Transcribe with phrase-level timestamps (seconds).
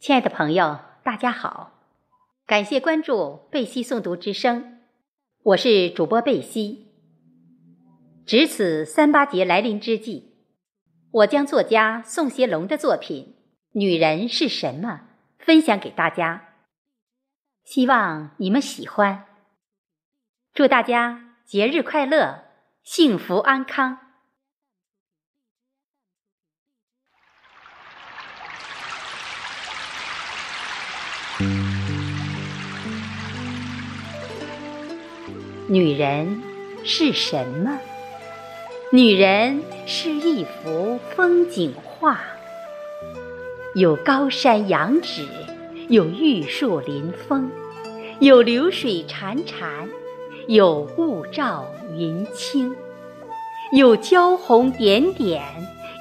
[0.00, 1.72] 亲爱的朋友，大家好，
[2.46, 4.80] 感谢关注贝西诵读之声，
[5.42, 6.86] 我是主播贝西。
[8.24, 10.32] 值此三八节来临之际，
[11.10, 13.36] 我将作家宋协龙的作品
[13.72, 15.02] 《女人是什么》
[15.44, 16.54] 分享给大家，
[17.62, 19.26] 希望你们喜欢。
[20.54, 22.44] 祝大家节日快乐，
[22.82, 23.98] 幸福安康。
[35.68, 36.42] 女人
[36.84, 37.78] 是什么？
[38.92, 42.20] 女人是一幅风景画，
[43.74, 45.26] 有高山仰止，
[45.88, 47.50] 有玉树临风，
[48.18, 49.88] 有流水潺潺，
[50.46, 51.66] 有雾罩
[51.96, 52.74] 云轻，
[53.72, 55.42] 有娇红点点，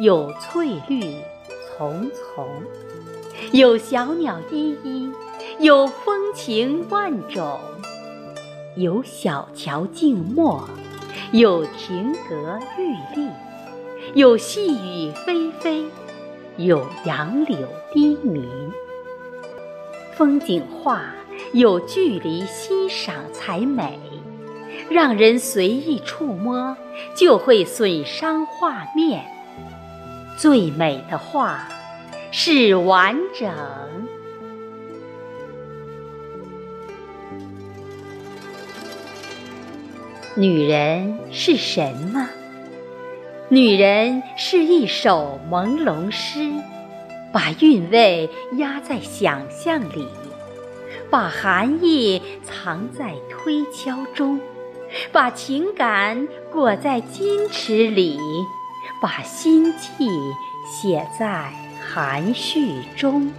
[0.00, 1.16] 有翠绿
[1.76, 2.48] 丛丛，
[3.52, 5.10] 有小鸟依依。
[5.58, 7.58] 有风情万种，
[8.76, 10.68] 有小桥静默，
[11.32, 13.30] 有亭阁玉立，
[14.12, 15.86] 有细雨霏霏，
[16.58, 18.46] 有杨柳低鸣。
[20.14, 21.06] 风景画
[21.52, 23.98] 有距离欣赏才美，
[24.90, 26.76] 让人随意触摸
[27.14, 29.24] 就会损伤画面。
[30.36, 31.66] 最美的画
[32.30, 33.50] 是完整。
[40.38, 42.28] 女人是什么？
[43.48, 46.52] 女人是一首朦胧诗，
[47.32, 48.28] 把韵味
[48.58, 50.06] 压在想象里，
[51.08, 54.38] 把含义藏在推敲中，
[55.10, 58.18] 把情感裹在矜持里，
[59.00, 60.06] 把心迹
[60.70, 61.50] 写在
[61.80, 63.32] 含蓄中。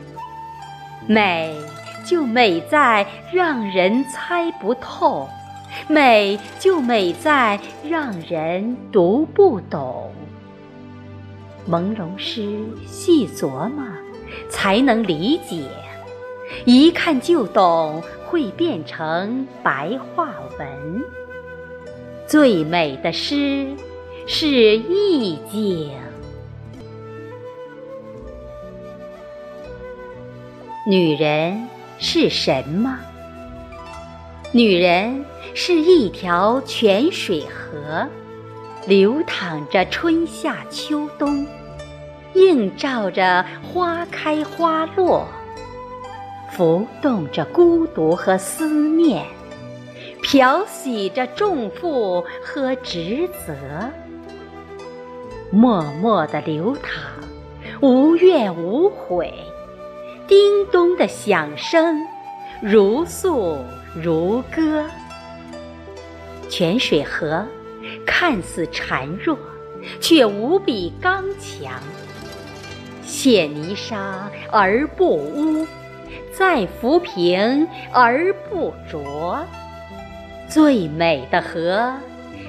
[1.06, 1.56] 美
[2.04, 5.30] 就美在让人猜不透。
[5.88, 10.11] 美就美在让人读不懂，
[11.70, 13.86] 朦胧诗细琢磨
[14.49, 15.64] 才能理解，
[16.65, 21.04] 一看就懂会变成白话文。
[22.26, 23.73] 最美的诗
[24.26, 25.92] 是意境。
[30.86, 31.67] 女人
[31.99, 32.98] 是什么？
[34.53, 38.08] 女人是一条泉水河，
[38.87, 41.45] 流淌着春夏秋冬，
[42.33, 45.27] 映照着花开花落，
[46.53, 49.25] 浮动着孤独和思念，
[50.23, 53.53] 漂洗着重负和职责，
[55.52, 56.93] 默默地流淌，
[57.81, 59.33] 无怨无悔，
[60.25, 62.08] 叮咚的响声，
[62.61, 63.58] 如诉。
[63.95, 64.86] 如歌，
[66.49, 67.45] 泉水河
[68.05, 69.37] 看似孱弱，
[69.99, 71.81] 却无比刚强。
[73.03, 75.65] 陷泥沙而不污，
[76.31, 79.43] 在浮萍而不浊。
[80.49, 81.93] 最美的河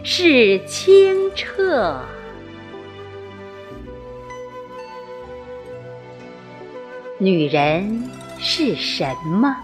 [0.04, 2.00] 是清澈。
[7.18, 9.56] 女人是什么？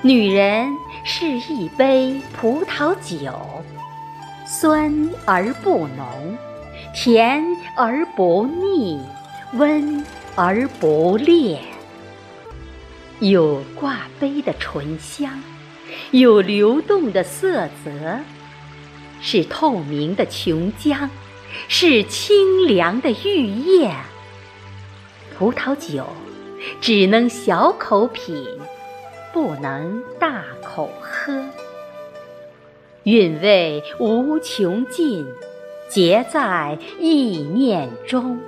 [0.00, 3.32] 女人是一杯葡萄酒，
[4.46, 6.38] 酸而不浓，
[6.94, 7.44] 甜
[7.74, 9.00] 而不腻，
[9.54, 10.04] 温
[10.36, 11.58] 而不烈。
[13.18, 15.42] 有挂杯的醇香，
[16.12, 18.20] 有流动的色泽，
[19.20, 21.08] 是透明的琼浆，
[21.66, 23.92] 是清凉的玉液。
[25.36, 26.06] 葡萄酒
[26.80, 28.46] 只能小口品。
[29.32, 31.44] 不能大口喝，
[33.02, 35.26] 韵味无穷尽，
[35.88, 38.38] 结在意念中。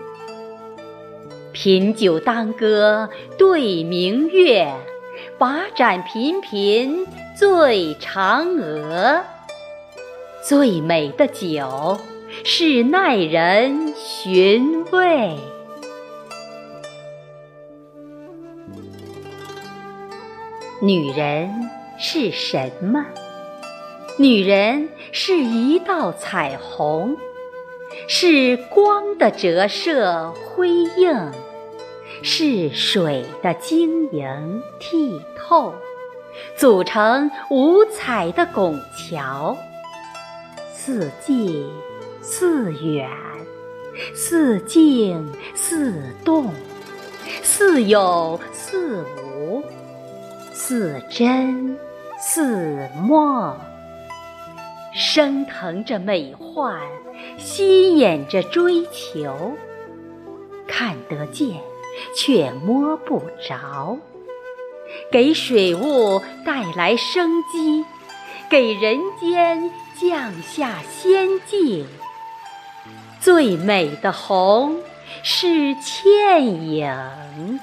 [1.52, 4.72] 品酒当歌对明月，
[5.38, 7.06] 把盏频频
[7.36, 9.22] 醉嫦娥。
[10.42, 11.98] 最美的酒
[12.44, 15.36] 是耐人寻味。
[20.82, 23.04] 女人是什么？
[24.16, 27.18] 女人是一道彩虹，
[28.08, 31.32] 是光的折射辉映，
[32.22, 35.74] 是水的晶莹剔透，
[36.56, 39.54] 组成五彩的拱桥。
[40.72, 41.68] 似近
[42.22, 43.06] 似远，
[44.14, 46.50] 似静似动，
[47.42, 47.82] 似。
[47.82, 49.29] 有似无，
[50.70, 51.76] 似真
[52.16, 53.58] 似梦，
[54.94, 56.80] 升腾着美幻，
[57.38, 59.56] 吸引着追求，
[60.68, 61.60] 看得见
[62.14, 63.98] 却摸不着，
[65.10, 67.84] 给水雾带来生机，
[68.48, 71.84] 给人间降下仙境。
[73.18, 74.76] 最美的红
[75.24, 77.58] 是倩影。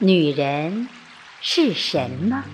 [0.00, 0.86] 女人
[1.40, 2.44] 是什么？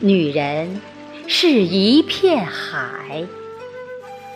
[0.00, 0.80] 女人
[1.26, 3.26] 是一片海，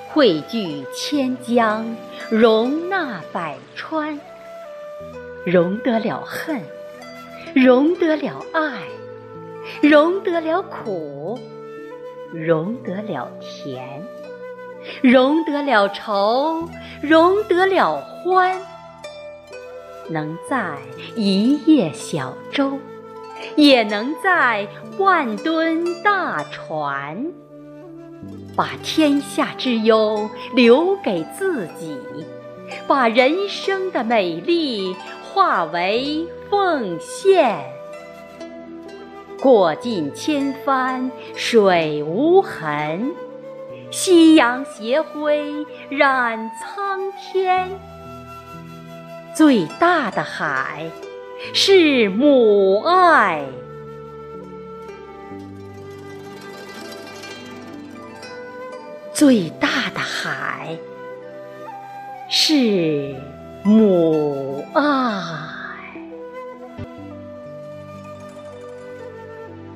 [0.08, 1.96] 汇聚千江，
[2.28, 4.20] 容纳百川，
[5.46, 6.60] 容得了恨，
[7.54, 8.82] 容得了爱。
[9.80, 11.38] 容得了苦，
[12.34, 14.02] 容得了甜，
[15.00, 16.68] 容得了愁，
[17.00, 18.60] 容得了欢。
[20.10, 20.76] 能载
[21.16, 22.78] 一叶小舟，
[23.56, 24.68] 也能载
[24.98, 27.26] 万吨大船。
[28.56, 31.96] 把天下之忧留给自己，
[32.86, 37.58] 把人生的美丽化为奉献。
[39.40, 43.12] 过尽千帆水无痕，
[43.90, 47.70] 夕阳斜晖染苍天。
[49.40, 50.90] 最大的海
[51.54, 53.42] 是母爱，
[59.14, 60.76] 最大的海
[62.28, 63.16] 是
[63.62, 65.22] 母爱。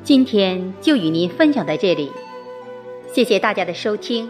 [0.02, 2.12] 今天就与您分享到这里，
[3.14, 4.28] 谢谢大家的收听，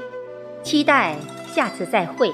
[0.62, 1.16] 期待
[1.52, 2.30] 下次再会。